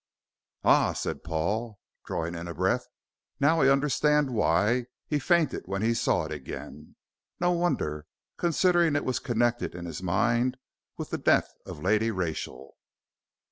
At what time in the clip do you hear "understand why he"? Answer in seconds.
3.69-5.19